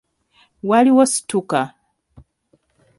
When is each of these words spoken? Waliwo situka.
Waliwo 0.69 1.03
situka. 1.13 1.61